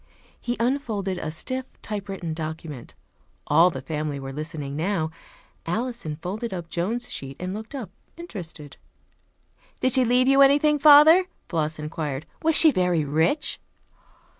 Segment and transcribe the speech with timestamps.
[0.39, 2.95] He unfolded a stiff typewritten document.
[3.45, 5.11] All the family were listening now.
[5.67, 8.77] Alison folded up Joan's sheet and looked up, interested.
[9.79, 12.25] "Did she leave you anything, father?" Floss inquired.
[12.41, 13.59] "Was she very rich?"